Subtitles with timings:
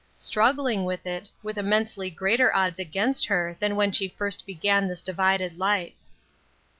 [0.17, 4.99] Struggling with it, with immensely greater odds against her than when she first began this
[4.99, 5.93] divided life.